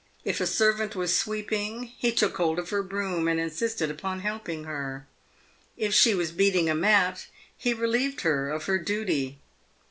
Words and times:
If 0.25 0.41
a 0.41 0.47
servant 0.47 0.95
was 0.95 1.15
sweeping, 1.15 1.83
he 1.95 2.11
took 2.11 2.37
hold 2.37 2.57
of 2.57 2.71
her 2.71 2.81
broom 2.81 3.27
and 3.27 3.39
insisted 3.39 3.91
upon 3.91 4.21
helping 4.21 4.63
her. 4.63 5.05
If 5.77 5.93
she 5.93 6.15
was 6.15 6.31
beating 6.31 6.67
a 6.67 6.73
mat, 6.73 7.27
he 7.55 7.75
relieved 7.75 8.21
her 8.21 8.49
of 8.49 8.65
her 8.65 8.79
duty. 8.79 9.37